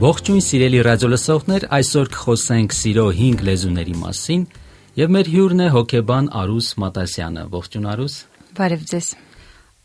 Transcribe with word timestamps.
Ողջույն 0.00 0.38
սիրելի 0.40 0.78
ռադիոլսողներ, 0.86 1.64
այսօր 1.76 2.06
կխոսենք 2.14 2.72
սիրո 2.72 3.02
5 3.18 3.42
լեզուների 3.44 3.96
մասին, 4.00 4.46
եւ 4.96 5.12
մեր 5.16 5.28
հյուրն 5.32 5.60
է 5.60 5.66
հոկեբան 5.74 6.30
Արուս 6.40 6.68
Մատասյանը։ 6.80 7.42
Ողջույն 7.52 7.90
Արուս։ 7.92 8.16
Բարև 8.56 8.86
ձեզ։ 8.94 9.10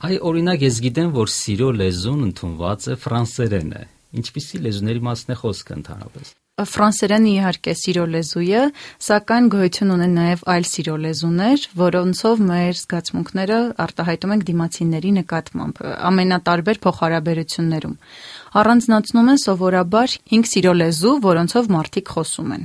Այ 0.07 0.15
օրինակ 0.31 0.65
ես 0.69 0.79
գիտեմ, 0.87 1.11
որ 1.19 1.33
սիրո 1.35 1.69
լեզուն 1.81 2.23
ընդունված 2.29 2.87
է 2.95 2.97
ֆրանսերենը։ 3.03 3.85
Ինչպիսի 4.23 4.63
լեզուների 4.63 5.05
մասն 5.11 5.35
է 5.35 5.39
խոսքը 5.43 5.79
ընդհանրապես։ 5.83 6.35
Ֆրանսերենը 6.55 7.27
իհարկե 7.35 7.71
սիրո 7.75 8.03
լեզու 8.13 8.41
է, 8.55 8.59
սակայն 9.03 9.47
գոյություն 9.51 9.89
ունեն 9.91 10.13
նաև 10.15 10.43
այլ 10.53 10.67
սիրո 10.69 10.93
լեզուներ, 11.03 11.63
որոնցով 11.81 12.43
մեր 12.47 12.77
զգացմունքները 12.79 13.57
արտահայտում 13.85 14.33
ենք 14.35 14.45
դիմացինների 14.49 15.11
նկատմամբ 15.17 15.81
ամենատարբեր 16.11 16.79
փոխհարաբերություններում 16.85 17.97
առանձնացնում 18.61 19.31
են 19.35 19.41
սովորաբար 19.43 20.15
5 20.31 20.49
սիրո 20.53 20.73
լեզու, 20.79 21.13
որոնցով 21.27 21.67
մարդիկ 21.75 22.13
խոսում 22.15 22.55
են։ 22.55 22.63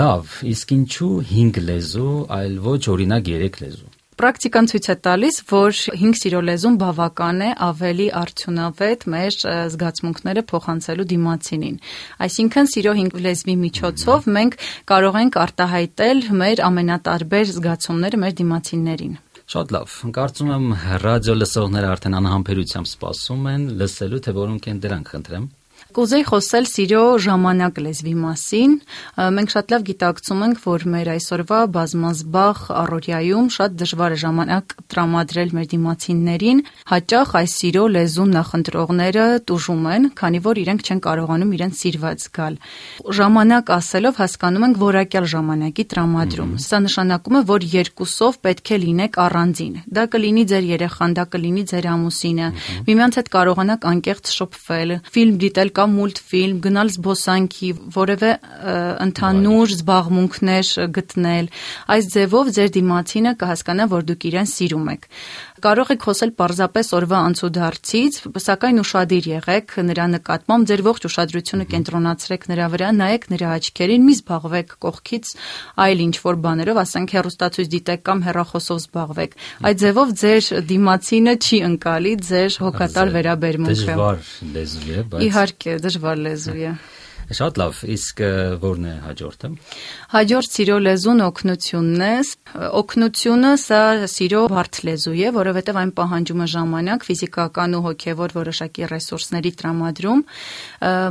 Լավ, 0.00 0.32
իսկ 0.54 0.74
ինչու 0.80 1.12
5 1.34 1.60
լեզու, 1.68 2.14
այլ 2.40 2.56
ոչ 2.72 2.80
օրինակ 2.96 3.30
3 3.36 3.62
լեզու։ 3.66 3.93
Պրակտիկան 4.14 4.68
ցույց 4.70 4.86
է 4.86 4.94
տալիս, 5.04 5.36
որ 5.50 5.78
5 5.98 6.18
սիրո 6.20 6.40
լեզուն 6.46 6.76
բավական 6.78 7.40
է 7.42 7.48
ավելի 7.66 8.04
արդյունավետ 8.20 9.06
մեր 9.14 9.38
զգացմունքները 9.74 10.44
փոխանցելու 10.50 11.06
դիմացինին։ 11.12 11.80
Այսինքն 12.26 12.70
սիրո 12.74 12.92
5 13.00 13.18
լեզվի 13.26 13.56
միջոցով 13.64 14.28
մենք 14.38 14.56
կարող 14.94 15.18
ենք 15.24 15.38
արտահայտել 15.44 16.22
մեր 16.44 16.64
ամենատարբեր 16.70 17.50
զգացումները 17.58 18.22
մեր 18.22 18.38
դիմացիններին։ 18.44 19.18
Շատ 19.44 19.74
լավ։ 19.74 19.98
Կարծում 20.14 20.54
եմ 20.54 20.70
ռադիո 21.02 21.34
լսողները 21.42 21.90
արդեն 21.94 22.18
անհամբերությամբ 22.22 22.88
սպասում 22.94 23.50
են 23.50 23.66
լսելու, 23.82 24.22
թե 24.24 24.38
որոնք 24.38 24.70
են 24.72 24.78
դրանք, 24.84 25.10
խնդրեմ։ 25.14 25.50
Կուզեի 25.94 26.24
խոսել 26.26 26.64
սիրո 26.66 27.00
ժամանակ 27.22 27.76
լեզվի 27.84 28.12
մասին։ 28.18 28.72
Մենք 29.34 29.52
շատ 29.54 29.72
լավ 29.74 29.82
գիտակցում 29.88 30.40
ենք, 30.44 30.56
որ 30.64 30.84
մեր 30.90 31.10
այսօրվա 31.12 31.58
բազմազբաղ 31.76 32.62
առօրյայում 32.80 33.50
շատ 33.54 33.76
դժվար 33.78 34.14
է 34.14 34.18
ժամանակ 34.24 34.74
տրամադրել 34.90 35.52
մեր 35.54 35.68
դիմացիններին։ 35.74 36.62
Հաճախ 36.90 37.34
այս 37.38 37.54
սիրո 37.60 37.84
լեզուն 37.94 38.34
նախընտրողները 38.34 39.26
տուժում 39.46 39.86
են, 39.94 40.08
քանի 40.18 40.40
որ 40.42 40.60
իրենք 40.64 40.82
չեն 40.82 41.02
կարողանում 41.06 41.54
իրենց 41.54 41.78
սիրված 41.84 42.26
զգալ։ 42.26 42.58
Ժամանակ 43.14 43.72
ասելով 43.78 44.18
հասկանում 44.18 44.66
ենք 44.66 44.82
որակյալ 44.82 45.26
ժամանակի 45.34 45.84
տրամադրում։ 45.94 46.50
Սա 46.64 46.82
նշանակում 46.90 47.38
է, 47.38 47.44
որ 47.54 47.68
երկուսով 47.74 48.40
պետք 48.42 48.74
է 48.74 48.80
լինեք 48.82 49.20
առանձին։ 49.28 49.74
Դա 49.94 50.04
կլինի 50.10 50.44
ձեր 50.50 50.68
երեխան, 50.74 51.14
դա 51.14 51.24
կլինի 51.34 51.64
ձեր 51.70 51.88
ամուսինը։ 51.94 52.48
Միմյանց 52.90 53.18
հետ 53.20 53.28
կարողանաք 53.34 53.88
անկեղծ 53.94 54.34
շփվել, 54.34 54.90
ֆիլմ 55.14 55.34
դիտել 55.44 55.70
կամ 55.74 55.83
մուլտֆիլմ, 55.94 56.58
գնալ 56.64 56.92
զբոսանքի, 56.94 57.70
որևէ 57.94 58.32
ընդհանուր 59.04 59.74
զբաղմունքներ 59.78 60.72
գտնել։ 60.98 61.50
Այս 61.94 62.10
ձևով 62.14 62.52
ձեր 62.58 62.70
դիմացինը 62.74 63.32
կհասկանա, 63.44 63.88
որ 63.94 64.06
դուք 64.10 64.28
իրեն 64.34 64.48
սիրում 64.54 64.88
եք։ 64.94 65.08
Կարող 65.64 65.90
եք 65.94 66.02
խոսել 66.04 66.30
պարզապես 66.36 66.88
օրվա 66.98 67.18
անցուդարձից, 67.24 68.16
սակայն 68.44 68.80
ուրախadir 68.84 69.26
եղեք 69.30 69.72
նրա 69.88 70.06
նկատմամբ, 70.14 70.66
ձեր 70.70 70.82
ողջ 70.84 71.06
ուշադրությունը 71.08 71.64
կենտրոնացրեք 71.72 72.42
նրա 72.50 72.66
վրա, 72.74 72.88
նայեք 72.98 73.24
նրա 73.32 73.48
աչքերին, 73.54 74.04
մի 74.04 74.14
զբաղվեք 74.14 74.74
կողքից 74.84 75.30
այլ 75.84 76.02
ինչ 76.04 76.14
որ 76.24 76.38
բաներով, 76.44 76.80
ասենք 76.84 77.14
հերոստացույց 77.16 77.68
դիտեք 77.74 78.04
կամ 78.04 78.22
հեռախոսով 78.28 78.78
զբաղվեք։ 78.84 79.36
Այդ 79.64 79.80
ձևով 79.84 80.14
ձեր 80.20 80.42
դիմացինը 80.68 81.34
չի 81.44 81.58
ընկալի 81.68 82.14
ձեր 82.28 82.58
հոգատար 82.64 83.12
վերաբերմունքը։ 83.14 83.74
Դժվար 83.74 84.18
լեզու 84.54 84.84
է, 84.84 85.04
բայց 85.14 85.24
Իհարկե, 85.24 85.73
դժվար 85.82 86.22
լեզու 86.28 86.60
է։ 86.60 86.74
Շատ 87.24 87.56
լավ, 87.56 87.78
իսկ 87.88 88.20
ո՞րն 88.60 88.84
է 88.84 88.94
հաջորդը։ 89.04 89.48
Հաջորդ 90.12 90.50
սիրո 90.54 90.76
լեզուն 90.84 91.22
օգնությունն 91.24 92.02
է։ 92.04 92.10
Օգնությունը 92.80 93.52
սա 93.64 93.80
սիրո 94.12 94.42
բարդ 94.52 94.80
լեզու 94.88 95.14
է, 95.16 95.30
որովհետև 95.38 95.78
այն 95.80 95.92
պահանջում 96.00 96.44
է 96.44 96.48
ժամանակ, 96.54 97.06
ֆիզիկական 97.08 97.78
ու 97.78 97.82
հոգևոր 97.88 98.36
որոշակի 98.40 98.90
ռեսուրսների 98.92 99.54
տրամադրում։ 99.62 100.20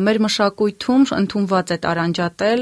Մեր 0.06 0.22
մշակույթում 0.28 1.10
ընդունված 1.18 1.74
է 1.74 1.78
տարանջատել 1.88 2.62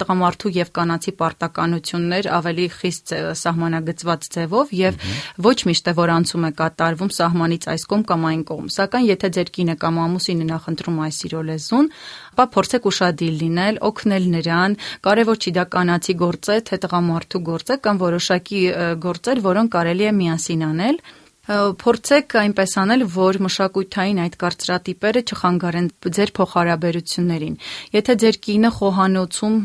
տղամարդու 0.00 0.52
եւ 0.56 0.70
կանացի 0.76 1.12
պարտականություններ 1.20 2.28
ավելի 2.36 2.66
խիստ 2.76 3.14
սահմանագծված 3.40 4.28
ձևով 4.36 4.72
եւ 4.76 5.00
ոչ 5.46 5.58
միշտ 5.70 5.90
է 5.90 5.94
որ 5.96 6.12
անցում 6.16 6.46
է 6.46 6.50
կատարվում 6.60 7.12
սահմանից 7.16 7.68
այս 7.72 7.86
կողմ 7.90 8.04
կամ 8.10 8.26
այն 8.30 8.42
կողմ 8.50 8.70
սակայն 8.76 9.08
եթե 9.10 9.30
ձեր 9.36 9.52
կինը 9.56 9.76
կամ 9.82 10.00
ամուսինը 10.06 10.46
նախընտրում 10.52 10.98
այս 11.06 11.18
իրո 11.26 11.42
լեզուն 11.50 11.90
ապա 12.36 12.46
փորձեք 12.56 12.88
ուրախadir 12.90 13.36
լինել 13.42 13.80
օգնել 13.90 14.24
նրան 14.36 14.78
կարևոր 15.06 15.36
չի 15.42 15.50
դա 15.56 15.64
կանացի 15.76 16.14
գործ 16.22 16.50
է 16.56 16.58
թե 16.70 16.80
տղամարդու 16.86 17.44
գործ 17.50 17.70
է 17.72 17.76
կամ 17.86 18.02
որոշակի 18.06 18.60
գործեր 19.06 19.44
որոնք 19.46 19.72
կարելի 19.76 20.10
է 20.10 20.12
միասին 20.20 20.66
անել 20.70 21.00
փորձեք 21.46 22.36
այնպես 22.42 22.72
անել, 22.82 23.06
որ 23.14 23.38
մշակութային 23.46 24.20
այդ 24.24 24.34
կարծրատիպերը 24.40 25.22
չխանգարեն 25.30 25.88
ձեր 26.16 26.34
փոխհարաբերություններին։ 26.40 27.56
Եթե 27.94 28.16
ձեր 28.22 28.38
կինը 28.46 28.70
խոհանոցում 28.80 29.56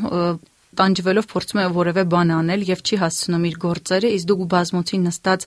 տանջվելով 0.71 1.25
փորձում 1.31 1.59
է 1.61 1.65
որևէ 1.75 2.03
բան 2.11 2.29
անել 2.31 2.61
եւ 2.69 2.83
չի 2.85 2.99
հասցնում 3.01 3.47
իր 3.49 3.57
գործերը, 3.65 4.11
իսկ 4.15 4.29
դուք 4.29 4.43
բազմոցին 4.53 5.03
նստած 5.07 5.45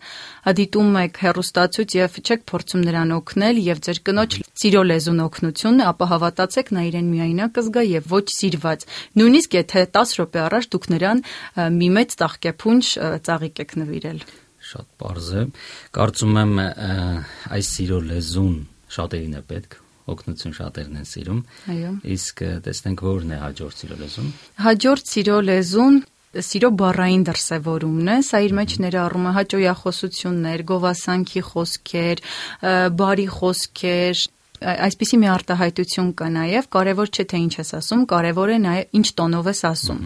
դիտում 0.58 0.98
եք 1.00 1.20
հերոստացույց 1.24 1.96
եւ 1.96 2.18
չեք 2.24 2.44
փորձում 2.50 2.84
նրան 2.90 3.14
օգնել 3.16 3.62
եւ 3.64 3.82
ձեր 3.88 4.02
կնոջ 4.04 4.38
սիրո 4.64 4.84
լեզուն 4.90 5.24
օգնությունն, 5.24 5.84
ապա 5.94 6.10
հավատացեք 6.12 6.72
նա 6.76 6.86
իրեն 6.92 7.10
միայնակ 7.14 7.56
կզգա 7.56 7.88
եւ 7.94 8.14
ոչ 8.14 8.24
սիրված։ 8.36 8.88
Նույնիսկ 9.24 9.58
եթե 9.64 9.88
10 9.96 10.16
րոպե 10.20 10.44
առաջ 10.44 10.72
դուք 10.76 10.88
նրան 10.92 11.26
մի 11.80 11.92
մեծ 11.98 12.16
տաղկեփունջ 12.20 12.96
ծաղիկ 13.24 13.64
եք 13.64 13.78
նվիրել 13.80 14.43
շատ 14.74 14.86
པարզ 14.98 15.28
է։ 15.34 15.44
Կարծում 15.94 16.38
եմ 16.44 16.54
այս 17.54 17.72
սիրո 17.74 18.00
լեզուն 18.10 18.56
շատերին 18.94 19.36
է 19.38 19.42
պետք, 19.50 19.76
օգնություն 20.14 20.56
շատերն 20.58 20.98
են 21.00 21.06
սիրում։ 21.08 21.44
Այո։ 21.74 21.92
Իսկ 22.14 22.42
տեսնենք 22.66 23.04
ո՞րն 23.04 23.34
է 23.34 23.38
հաջորդ 23.44 23.84
սիրո 23.84 24.00
լեզուն։ 24.02 24.34
Հաջորդ 24.64 25.14
սիրո 25.14 25.38
լեզուն 25.48 25.96
սիրո 26.34 26.70
բառային 26.80 27.24
դրսևորումն 27.28 28.10
է, 28.10 28.16
սա 28.26 28.38
իր 28.42 28.54
մեջ 28.58 28.72
ներառում 28.84 29.28
է 29.30 29.32
հաճոյախոսություններ, 29.38 30.64
գովասանքի 30.70 31.42
խոսքեր, 31.50 32.22
բարի 32.98 33.26
խոսքեր, 33.38 34.24
այսպիսի 34.64 35.18
մի 35.22 35.28
արտահայտություն 35.34 36.08
կա 36.18 36.28
նաև, 36.34 36.68
կարևոր 36.74 37.12
չէ 37.14 37.24
թե 37.30 37.40
ինչ 37.44 37.52
ես 37.60 37.70
ասում, 37.78 38.04
կարևոր 38.14 38.52
է 38.54 38.58
նաև 38.64 38.98
ինչ 39.00 39.06
տոնով 39.20 39.50
ես 39.50 39.60
ասում։ 39.70 40.00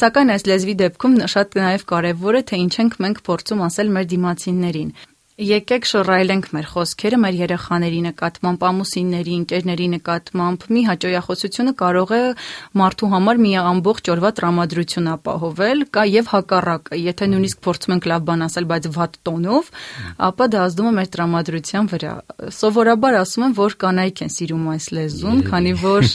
Սակայն 0.00 0.34
այս 0.34 0.46
լեզվի 0.50 0.74
դեպքում 0.80 1.16
շատ 1.34 1.56
նաև 1.60 1.86
կարևոր 1.94 2.40
է 2.40 2.42
թե 2.50 2.60
ինչ 2.64 2.74
ենք 2.80 2.98
մենք 3.06 3.22
փորձում 3.30 3.64
ասել 3.70 3.94
մեր 3.96 4.10
դիմացիններին։ 4.14 4.92
Եկեք 5.40 5.86
շռայլենք 5.88 6.46
մեր 6.52 6.66
խոսքերը 6.68 7.18
մեր 7.22 7.36
երեխաների 7.38 8.00
նկատմամբ, 8.04 8.64
ամուսինների, 8.68 9.36
ընկերների 9.40 9.86
նկատմամբ։ 9.94 10.66
Մի 10.76 10.82
հաջողախոսությունը 10.84 11.72
կարող 11.80 12.10
է 12.12 12.20
մարդու 12.76 13.08
համար 13.14 13.40
մի 13.40 13.52
ամբողջ 13.60 14.10
օրվա 14.12 14.30
տրամադրություն 14.36 15.08
ապահովել, 15.14 15.80
կա 15.96 16.04
եւ 16.10 16.28
հակառակը։ 16.34 16.98
Եթե 17.00 17.28
նույնիսկ 17.32 17.62
փորձում 17.64 17.94
ենք 17.96 18.08
լավ 18.10 18.26
բան 18.28 18.44
ասել, 18.50 18.68
բայց 18.68 18.88
վատ 19.00 19.16
տոնով, 19.30 19.70
ապա 20.28 20.44
դա 20.52 20.60
ազդում 20.60 20.90
է 20.90 20.92
մեր 21.00 21.08
տրամադրության 21.16 21.90
վրա։ 21.94 22.12
Սովորաբար 22.60 23.18
ասում 23.24 23.46
են, 23.48 23.56
որ 23.56 23.78
կանայք 23.80 24.22
են 24.28 24.32
սիրում 24.36 24.68
այս 24.76 24.90
լեզուն, 25.00 25.40
քանի 25.48 25.74
որ 25.80 26.10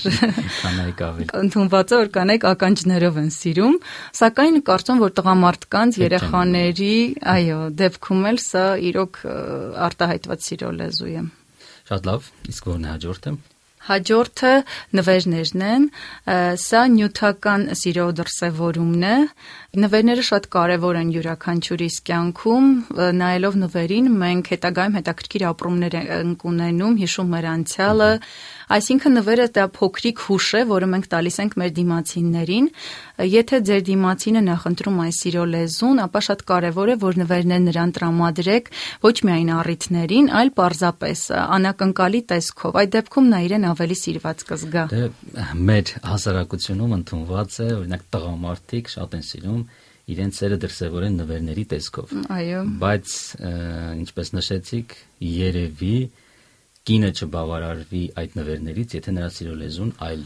կանայք 0.62 1.04
ավելի։ 1.10 1.28
Ընդունված 1.42 1.96
է, 1.96 2.00
որ 2.06 2.14
կանայք 2.20 2.48
ականջներով 2.54 3.20
են 3.26 3.32
սիրում, 3.36 3.76
սակայն 4.22 4.62
կարծում 4.70 5.02
որ 5.06 5.16
տղամարդկանց, 5.18 6.00
երեխաների, 6.06 6.96
այո, 7.36 7.60
դեպքում 7.82 8.26
էլ 8.30 8.42
սա 8.46 8.66
իրոք 8.86 9.15
իրոք 9.16 9.80
արտահայտված 9.86 10.46
սիրո 10.46 10.70
լեզու 10.76 11.12
է։ 11.16 11.22
Շատ 11.90 12.08
լավ, 12.10 12.30
իսկ 12.52 12.64
ո՞րն 12.68 12.86
է 12.86 12.90
հաջորդը։ 12.96 13.32
Հաջորդը 13.86 14.54
նվերներն 14.98 15.64
են։ 15.66 15.84
Սա 16.58 16.82
նյութական 16.96 17.68
սիրո 17.78 18.08
դրսևորումն 18.18 19.04
է։ 19.06 19.18
Նվերները 19.76 20.24
շատ 20.26 20.46
կարևոր 20.56 20.98
են 21.02 21.10
յուրաքանչյուրիս 21.16 21.96
կյանքում, 22.08 22.68
նայելով 23.20 23.58
նվերին 23.62 24.10
մենք 24.22 24.52
հետագայում 24.56 24.98
հետաքրքիր 25.00 25.46
ապրումներ 25.52 25.98
ենք 26.02 26.46
ունենում, 26.52 27.00
հիշում 27.02 27.34
մեր 27.36 27.48
անցյալը, 27.56 28.12
Այսինքն 28.66 29.14
նվերը 29.20 29.46
դա 29.54 29.64
փոքրիկ 29.76 30.22
հուշ 30.26 30.48
է, 30.58 30.62
որը 30.70 30.88
մենք 30.90 31.08
տալիս 31.12 31.36
ենք 31.44 31.56
մեր 31.62 31.72
դիմացիններին։ 31.76 32.70
Եթե 33.30 33.60
ձեր 33.68 33.84
դիմացինը 33.90 34.42
նախընտրում 34.46 34.98
այս 35.06 35.20
սիրո 35.22 35.44
լեզուն, 35.52 36.02
ապա 36.06 36.22
շատ 36.26 36.42
կարևոր 36.50 36.90
է, 36.90 36.96
որ 37.06 37.20
նվերներն 37.22 37.68
նրան 37.70 37.94
տրամադրեք 37.98 38.72
ոչ 39.06 39.16
միայն 39.30 39.52
առիթներին, 39.56 40.32
այլ 40.42 40.52
պարզապես 40.58 41.22
անակնկալի 41.46 42.22
տեսքով։ 42.34 42.80
Այդ 42.82 42.96
դեպքում 42.96 43.30
նա 43.36 43.40
իրեն 43.46 43.70
ավելի 43.70 43.98
սիրված 44.02 44.46
կզգա։ 44.50 44.86
Դե 44.96 45.04
մեր 45.70 45.94
հասարակությունում 46.10 46.98
ընդունված 47.00 47.60
է, 47.62 47.70
օրինակ 47.86 48.06
տղամարդիկ 48.16 48.94
շատ 48.96 49.16
են 49.20 49.26
սիրում 49.30 49.65
իրենց 50.14 50.40
սերը 50.40 50.58
դրսևորեն 50.66 51.20
նվերների 51.22 51.66
տեսքով։ 51.74 52.16
Այո։ 52.36 52.62
Բայց 52.86 53.18
ինչպես 54.06 54.32
նշեցիք, 54.38 54.96
երևի 55.26 55.98
կինը 56.86 57.12
չբավարարվի 57.16 58.04
այդ 58.22 58.40
նվերներից, 58.42 58.98
եթե 59.00 59.16
նրա 59.20 59.30
սիրո 59.40 59.56
լեզուն 59.66 59.94
այլ 60.06 60.26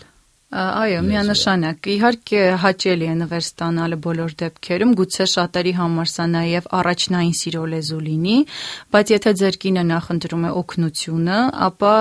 Այո, 0.50 1.02
միանշանակ։ 1.06 1.88
Իհարկե 1.94 2.40
հաճելի 2.64 3.06
է 3.06 3.16
նվեր 3.20 3.44
ստանալը 3.46 3.98
բոլոր 4.02 4.32
դեպքերում, 4.40 4.94
գուցե 4.98 5.28
շատերի 5.30 5.74
համար 5.78 6.10
սա 6.10 6.26
նաև 6.34 6.70
առաջնային 6.80 7.36
սիրո 7.38 7.62
լեզու 7.74 8.00
լինի, 8.08 8.38
բայց 8.90 9.14
եթե 9.14 9.34
ձեր 9.44 9.60
կինը 9.62 9.84
նախընտրում 9.94 10.48
է 10.50 10.54
օգնությունը, 10.64 11.38
ապա 11.70 11.94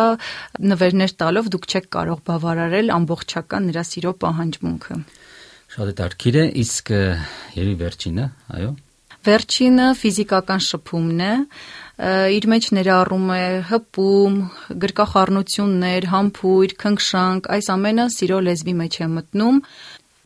նվերներ 0.73 1.15
տալով 1.21 1.53
դուք 1.53 1.69
չեք 1.69 1.91
կարող 1.99 2.25
բավարարել 2.33 2.95
ամբողջական 2.97 3.69
նրա 3.69 3.85
սիրո 3.93 4.15
պահանջմունքը։ 4.25 4.97
Շատ 5.69 5.91
է 5.93 5.95
դարքիր 5.99 6.37
է, 6.39 6.45
իսկ 6.65 6.93
երի 6.97 7.75
վերջինը, 7.83 8.29
այո։ 8.59 8.71
Վերջինը 9.29 9.87
ֆիզիկական 9.99 10.63
շփումն 10.65 11.21
է, 11.27 11.33
իր 12.39 12.45
մեջ 12.53 12.69
ներառում 12.79 13.31
է 13.35 13.43
հպում, 13.69 14.37
գրկախառնություններ, 14.85 16.07
համբույր, 16.13 16.75
քնքշանք, 16.85 17.51
այս 17.59 17.71
ամենը 17.75 18.07
սիրո 18.15 18.39
լեզվի 18.49 18.75
մեջ 18.79 18.99
է 19.03 19.09
մտնում 19.19 19.59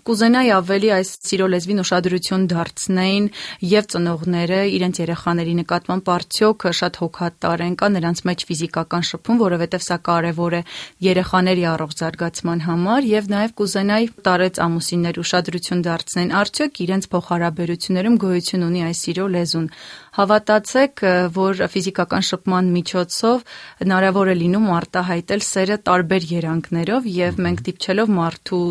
Կուզենայի 0.03 0.49
ավելի 0.51 0.89
այս 0.97 1.11
սիրո 1.29 1.47
լեզվին 1.53 1.81
ուշադրություն 1.83 2.47
դարձնեին 2.51 3.27
եւ 3.71 3.85
ծնողները 3.93 4.57
իրենց 4.77 4.99
երեխաների 5.03 5.55
նկատմամբ 5.61 6.11
արդյոք 6.15 6.67
շատ 6.79 6.99
հոգատար 7.03 7.63
են, 7.67 7.77
կա 7.79 7.89
նրանց 7.95 8.23
մեջ 8.27 8.45
ֆիզիկական 8.49 9.07
շփում, 9.13 9.41
որովհետեւ 9.47 9.87
սա 9.87 9.99
կարեւոր 10.11 10.57
է 10.59 10.63
երեխաների 11.07 11.65
առողջ 11.71 12.03
զարգացման 12.03 12.65
համար 12.67 13.09
եւ 13.13 13.31
նաեւ 13.31 13.55
կուզենայի 13.63 14.13
տարեց 14.27 14.63
ամուսիններ 14.67 15.23
ուշադրություն 15.23 15.87
դարձնեն 15.87 16.35
արդյոք 16.43 16.83
իրենց 16.83 17.11
փոխհարաբերություններում 17.15 18.19
գոյություն 18.27 18.67
ունի 18.73 18.83
այս 18.91 19.07
սիրո 19.07 19.29
լեզուն 19.39 19.71
Հավատացեք, 20.13 21.03
որ 21.33 21.61
ֆիզիկական 21.73 22.25
շփման 22.29 22.67
միջոցով 22.75 23.45
հնարավոր 23.81 24.31
է 24.33 24.35
լինում 24.43 24.67
արտահայտել 24.77 25.45
սերը 25.47 25.79
տարբեր 25.89 26.27
երանգներով 26.33 27.07
եւ 27.13 27.39
մենք 27.47 27.63
դիպչելով 27.69 28.13
մարդու 28.19 28.65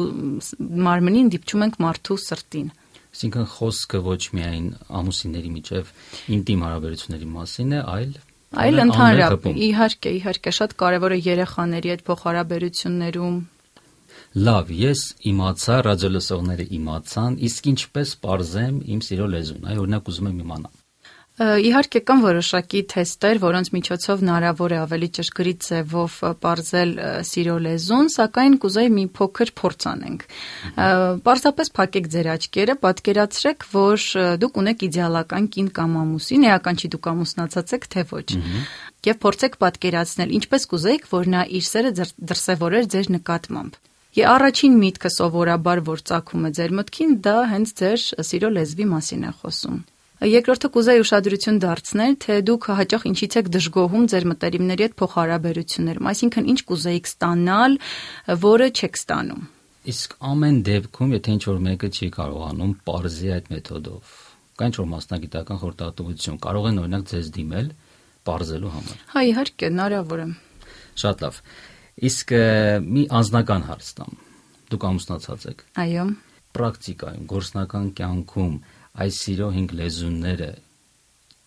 մարմնին 0.87 1.31
դիպչում 1.33 1.63
ենք 1.65 1.79
մարդու 1.85 2.17
սրտին։ 2.25 2.67
Այսինքն 3.11 3.47
խոսքը 3.51 4.01
ոչ 4.05 4.21
միայն 4.37 4.67
ամուսինների 5.01 5.49
միջև 5.55 5.89
ինտիմ 6.37 6.61
հարաբերությունների 6.65 7.31
մասին 7.31 7.73
է, 7.73 7.81
այլ 7.95 8.13
այլ 8.61 8.83
ընդհանրապես 8.83 9.59
իհարկե, 9.65 10.13
իհարկե 10.21 10.53
շատ 10.59 10.77
կարևոր 10.83 11.15
է 11.15 11.19
երեխաների 11.25 11.91
հետ 11.91 12.05
փոխհարաբերություններում 12.07 13.41
Լավ, 14.31 14.69
ես 14.75 15.01
իմացա, 15.27 15.77
ռադիոլսողները 15.87 16.65
իմացան, 16.77 17.35
իսկ 17.49 17.67
ինչպես 17.71 18.13
parzեմ 18.23 18.77
իմ 18.95 19.01
սիրո 19.07 19.27
լեզուն։ 19.33 19.67
Այ 19.71 19.81
օրինակ 19.83 20.11
ուզում 20.11 20.29
եմ 20.31 20.39
իմանալ։ 20.45 20.80
Իհարկե 21.41 21.99
կան 22.05 22.19
որոշակի 22.21 22.79
թեստեր, 22.91 23.39
որոնց 23.41 23.69
միջոցով 23.73 24.19
հնարավոր 24.21 24.73
է 24.75 24.77
ավելի 24.81 25.07
ճշգրիտ 25.17 25.59
ձևով 25.67 26.17
ողրզել 26.43 26.91
սիրո 27.25 27.55
լեզուն, 27.65 28.09
սակայն 28.13 28.57
կուզեի 28.61 28.91
մի 28.97 29.05
փոքր 29.17 29.51
փորձ 29.61 29.87
անենք։ 29.91 30.25
Պարզապես 31.25 31.71
փակեք 31.79 32.09
ձեր 32.13 32.29
աչքերը, 32.35 32.75
պատկերացրեք, 32.85 33.65
որ 33.73 34.05
դուք 34.43 34.59
ունեք 34.61 34.85
իդեալական 34.85 35.47
կին 35.55 35.71
կամ 35.81 35.95
ամուսին, 36.01 36.45
էական 36.51 36.77
չի 36.77 36.91
դուք 36.93 37.09
ամուսնացած 37.11 37.73
եք, 37.77 37.87
թե 37.95 38.03
ոչ։ 38.11 38.27
Եվ 39.01 39.17
փորձեք 39.25 39.57
պատկերացնել, 39.65 40.35
ինչպես 40.37 40.67
կուզեիք, 40.71 41.07
որ 41.09 41.31
նա 41.31 41.41
իր 41.57 41.65
սերը 41.71 41.91
դրսևորեր 42.21 42.91
ձեր 42.93 43.09
նկատմամբ։ 43.17 43.79
Եվ 44.11 44.27
առաջին 44.27 44.73
միտքը 44.77 45.09
սովորաբար 45.15 45.81
որ 45.87 46.01
ցակում 46.11 46.45
է 46.45 46.51
ձեր 46.59 46.75
մտքին, 46.81 47.17
դա 47.25 47.35
հենց 47.55 47.73
ձեր 47.81 48.05
սիրո 48.29 48.49
լեզվի 48.59 48.87
մասին 48.91 49.23
է 49.23 49.33
խոսում։ 49.41 49.81
Երկրորդը 50.21 50.69
կուզեի 50.69 51.01
ուշադրություն 51.01 51.55
դարձնել, 51.63 52.15
թե 52.21 52.35
դուք 52.45 52.65
հաճախ 52.77 53.05
ինչից 53.09 53.35
եք 53.39 53.47
դժգոհում 53.55 54.03
ձեր 54.11 54.25
մտերիմների 54.29 54.83
հետ 54.85 54.93
փոխհարաբերություններում, 55.01 56.09
այսինքն 56.11 56.49
ինչ 56.51 56.59
կուզեիք 56.69 57.07
ստանալ, 57.09 57.77
որը 58.45 58.67
չեք 58.69 58.99
ստանում։ 59.01 59.41
Իսկ 59.81 60.13
ամեն 60.29 60.59
դեպքում, 60.69 61.15
եթե 61.17 61.33
ինչ 61.33 61.43
որ 61.49 61.57
մեկը 61.65 61.89
չի 61.89 62.09
կարողանում 62.21 62.73
parzi 62.85 63.31
այդ 63.33 63.49
մեթոդով, 63.49 64.11
կա 64.61 64.67
ինչ 64.69 64.75
որ 64.77 64.87
մասնագիտական 64.93 65.61
խորհրդատվություն, 65.65 66.37
կարող 66.45 66.67
են 66.69 66.81
օրինակ 66.85 67.05
ձեզ 67.11 67.31
դիմել 67.41 67.71
parzելու 68.29 68.73
համար։ 68.77 68.99
Հա, 69.09 69.23
իհարկե, 69.31 69.71
հնարավոր 69.71 70.21
է։ 70.21 70.27
Շատ 71.01 71.25
լավ։ 71.25 71.39
Իսկ 72.11 72.35
մի 72.93 73.07
անձնական 73.09 73.65
հարց 73.71 73.89
տամ։ 73.97 74.21
Դուք 74.69 74.85
ամուսնացած 74.91 75.47
եք։ 75.49 75.65
Այո։ 75.81 76.05
Պրակտիկայում, 76.51 77.25
գործնական 77.31 77.89
կյանքում 77.97 78.55
այս 78.99 79.21
սիրո 79.23 79.47
5 79.55 79.77
լեզունները 79.79 80.49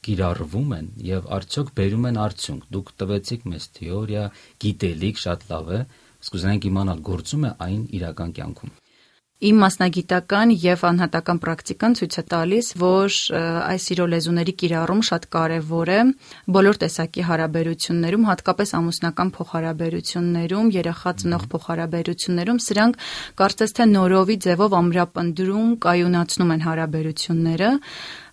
կիրառվում 0.05 0.73
են 0.79 0.89
եւ 1.09 1.29
արդյոք 1.39 1.73
բերում 1.81 2.09
են 2.11 2.21
արդյունք։ 2.25 2.65
Դուք 2.77 2.91
տվեցիք 3.03 3.45
մեզ 3.53 3.69
թեորիա, 3.79 4.25
գիտելիք 4.65 5.21
շատ 5.25 5.47
լավ 5.53 5.71
է, 5.79 5.81
իսկ 6.25 6.39
ուզենանք 6.39 6.69
իմանալ 6.71 7.05
գործում 7.11 7.47
է 7.49 7.53
այն 7.69 7.83
իրական 8.01 8.35
կյանքում։ 8.39 8.75
Իմ 9.45 9.59
մասնագիտական 9.61 10.53
եւ 10.57 10.83
անհատական 10.89 11.39
պրակտիկան 11.43 11.97
ցույց 11.99 12.15
է 12.17 12.23
տալիս, 12.33 12.69
որ 12.81 13.17
այս 13.37 13.89
սիրո 13.91 14.07
լեզուների 14.15 14.55
կիրառում 14.63 15.03
շատ 15.09 15.27
կարեւոր 15.35 15.91
է 15.93 15.99
բոլոր 16.57 16.79
տեսակի 16.85 17.27
հարաբերություններում, 17.29 18.25
հատկապես 18.31 18.73
ամուսնական 18.81 19.35
փոխհարաբերություններում, 19.37 20.73
երեխա 20.81 21.15
ծնող 21.21 21.45
փոխհարաբերություններում, 21.53 22.63
սրանք 22.65 23.07
կարծես 23.45 23.77
թե 23.77 23.89
նորովի 23.93 24.37
ձևով 24.49 24.79
ամրապնդում, 24.81 25.69
կայունացնում 25.85 26.55
են 26.57 26.65
հարաբերությունները 26.65 27.71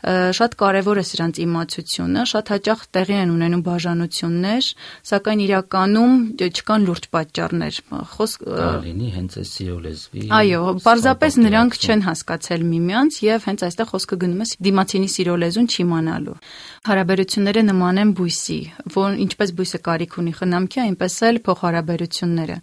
շատ 0.02 0.56
կարևոր 0.58 1.02
է 1.02 1.06
սրանց 1.06 1.40
իմացությունը, 1.46 2.22
շատ 2.32 2.52
հաճախ 2.52 2.80
տեղի 2.96 3.18
են 3.22 3.34
ունենում 3.36 3.64
բաժանություններ, 3.68 4.70
սակայն 5.12 5.44
իրականում 5.46 6.14
չկան 6.42 6.88
լուրջ 6.90 7.04
պատճառներ։ 7.16 7.80
Խոսք 8.12 8.46
լինի 8.82 9.10
հենց 9.16 9.38
այս 9.42 9.52
սիրո 9.62 9.78
լեզվի։ 9.86 10.26
Այո, 10.42 10.62
պարզապես 10.82 11.38
նրանք 11.46 11.78
չեն 11.82 12.02
հասկացել 12.08 12.66
միմյանց 12.72 13.20
եւ 13.22 13.46
հենց 13.52 13.66
այստեղ 13.68 13.92
խոսքը 13.92 14.18
գնում 14.22 14.42
է 14.42 14.48
դիմացինի 14.68 15.10
սիրո 15.12 15.36
լեզուն 15.42 15.68
չիմանալու։ 15.72 16.38
Հարաբերությունները 16.82 17.62
նման 17.68 18.02
են 18.02 18.12
բույսի, 18.18 18.60
որ 18.96 19.18
ինչպես 19.22 19.52
բույսը 19.58 19.80
կարիք 19.86 20.16
ունի 20.22 20.34
խնամքի, 20.42 20.80
այնպես 20.82 21.18
էլ 21.30 21.38
փոխհարաբերությունները։ 21.46 22.58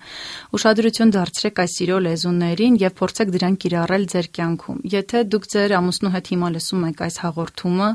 Ուշադրություն 0.59 1.13
դարձրեք 1.15 1.63
այս 1.63 1.77
սիրո 1.79 1.99
լեզուներին 2.09 2.79
եւ 2.83 2.97
փորձեք 2.99 3.33
դրանք 3.39 3.63
կիրառել 3.63 4.05
ձեր 4.11 4.29
կյանքում։ 4.39 4.83
Եթե 4.99 5.23
դուք 5.39 5.49
ձեր 5.55 5.77
ամուսնու 5.79 6.13
հետ 6.19 6.31
հիմա 6.35 6.49
լսում 6.59 6.87
եք 6.89 7.03
այս 7.07 7.17
հաղորդումը, 7.29 7.91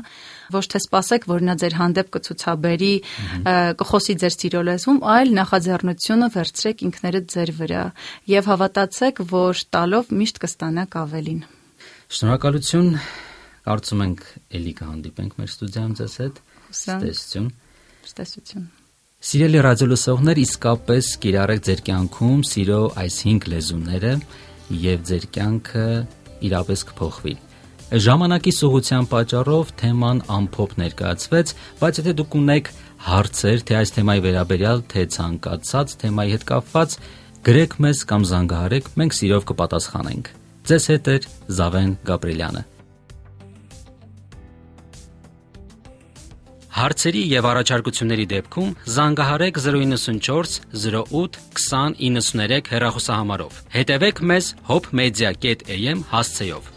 ոչ 0.54 0.64
թե 0.72 0.80
սպասեք, 0.84 1.26
որ 1.30 1.44
նա 1.48 1.54
ձեր 1.62 1.76
հանդեպ 1.80 2.08
կցուցաբերի, 2.14 2.94
կխոսի 3.82 4.16
ձեր 4.22 4.34
սիրո 4.34 4.62
լեզվում, 4.70 5.02
այլ 5.14 5.34
նախաձեռնությունը 5.38 6.30
վերցրեք 6.34 6.86
ինքներդ 6.88 7.28
ձեր 7.34 7.52
վրա 7.58 7.84
եւ 8.34 8.48
հավատացեք, 8.54 9.22
որ 9.34 9.64
տալով 9.74 10.14
միշտ 10.24 10.40
կստանաք 10.44 10.96
ավելին։ 11.04 11.42
Շնորհակալություն։ 12.14 12.88
Կարծում 13.64 14.00
ենք 14.04 14.24
ելի 14.54 14.72
կհանդիպենք 14.78 15.36
մեր 15.40 15.52
ստուդիայում 15.54 15.92
ձեզ 16.00 16.16
հետ։ 16.20 16.40
Ստեսություն։ 16.74 17.46
Ստեսություն։ 18.04 18.66
Սիրելի 19.24 19.60
ռադիոլսողներ, 19.64 20.38
իսկապես 20.42 21.06
կիրառեք 21.24 21.62
ձեր 21.64 21.80
կյանքում 21.86 22.42
սիրո 22.44 22.80
այս 23.00 23.16
5 23.24 23.46
լեզուները 23.54 24.12
եւ 24.84 25.06
ձեր 25.08 25.26
կյանքը 25.36 25.86
իրապես 26.48 26.84
կփոխվի։ 26.90 27.34
Ժամանակի 27.92 28.52
սուղության 28.56 29.06
պատճառով 29.10 29.70
թեման 29.76 30.22
ամփոփ 30.32 30.70
ներկայացվեց, 30.80 31.50
բայց 31.82 31.98
եթե 32.00 32.12
դուք 32.16 32.36
ունեք 32.40 32.70
հարցեր 33.04 33.64
թե 33.68 33.76
այս 33.80 33.92
թեմայի 33.96 34.22
վերաբերյալ, 34.24 34.78
թե 34.88 35.02
ցանկացած 35.14 35.96
թեմայի 36.00 36.32
հետ 36.34 36.46
կապված, 36.48 36.96
գրեք 37.44 37.76
մեզ 37.84 38.04
կամ 38.08 38.22
զանգահարեք, 38.32 38.88
մենք 39.04 39.16
սիրով 39.20 39.44
կպատասխանենք։ 39.52 40.30
Ձեզ 40.64 40.86
հետ 40.94 41.10
է 41.12 41.16
Զավեն 41.60 41.90
Գաբրելյանը։ 42.08 42.62
Հարցերի 46.74 47.20
եւ 47.30 47.46
առաջարկությունների 47.52 48.24
դեպքում 48.32 48.72
զանգահարեք 48.96 49.60
094 49.62 50.56
08 50.74 51.38
2093 51.60 52.72
հեռախոսահամարով։ 52.74 53.60
Հետևեք 53.76 54.24
մեզ 54.32 54.54
hopmedia.am 54.72 56.08
հասցեով։ 56.10 56.73